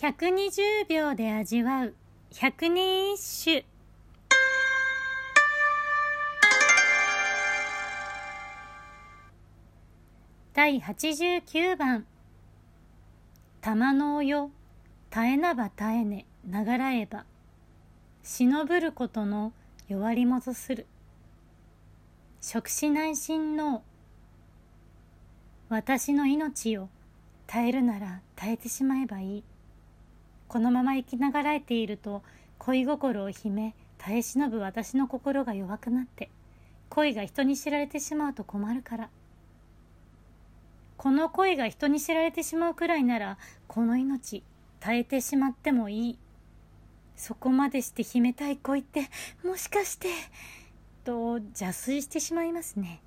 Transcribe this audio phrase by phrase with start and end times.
[0.00, 1.94] 120秒で味わう。
[2.32, 3.66] 百人一首。
[10.54, 12.06] 第89番。
[13.60, 14.50] 玉のおよ
[15.10, 16.24] 絶えなば絶えね。
[16.48, 17.26] ながらえば。
[18.22, 19.52] 忍ぶることの。
[19.86, 20.86] 弱りもとする。
[22.40, 23.82] 食し内心の
[25.68, 26.88] 私の命を
[27.46, 29.44] 耐えるなら耐えてしまえばいい。
[30.50, 32.24] このまま生きながらえていると
[32.58, 36.28] 恋心を秘め耐え忍ぶ私の心が弱くなって
[36.88, 39.10] 恋が人に知られてしまうと困るから。
[40.96, 44.42] この恋が人に知られてしまうくらいならこの命
[44.80, 46.18] 耐えてしまってもいい。
[47.14, 49.08] そこまでして秘めたい恋って
[49.44, 50.08] もしかして
[51.04, 53.00] と邪推してしまいますね。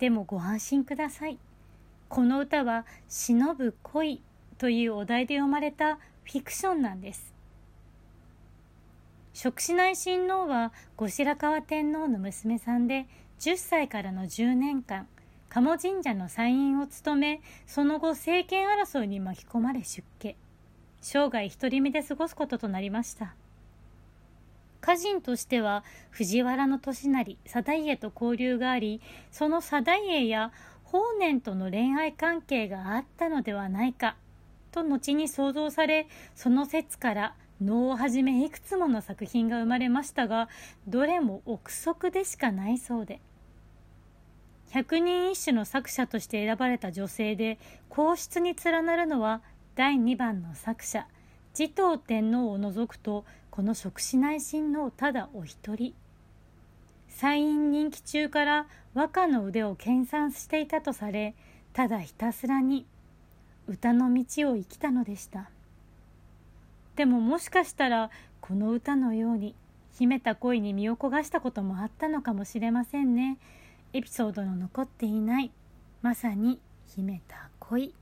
[0.00, 1.38] でもご安心ください。
[2.08, 4.20] この歌は「忍ぶ恋」
[4.58, 7.32] というお題で読まれたフィクションなんです。
[9.32, 13.06] 食しない親王は後白河天皇の娘さんで
[13.38, 15.06] 10歳からの10年間
[15.48, 20.36] 鴨神社の祭院を務めその後政権争いに巻き込まれ出家。
[21.00, 23.36] 生涯独り身で過ごすこととなりました。
[24.82, 30.50] 歌人としては藤原の利成貞家と交流がありその貞家や
[30.82, 34.16] 法然との恋愛関係があったのではないか。
[34.76, 40.50] と後に想像されその説から能をはじめいくつもの作品が生まれましたが
[40.86, 43.20] どれも憶測でしかないそうで。
[44.70, 49.40] 百人一首の作者として選ばれた女性で皇室に連なるのは
[49.76, 51.06] 第2番の作者
[51.54, 55.94] 持統天皇を除くとこの食し内親王ただお一人。
[57.08, 61.34] 祭院任期中から和歌の腕を研鑽していたとされ
[61.72, 62.84] ただひたすらに
[63.68, 65.50] 歌の道を生きたのでした。
[66.94, 69.54] でももしかしたらこの歌のように
[69.92, 73.38] 秘めた恋に身を焦がしたこともあったのかもしれませんね。
[73.92, 75.50] エピソードの残っていない
[76.02, 76.60] まさに
[76.94, 77.94] 秘めた恋。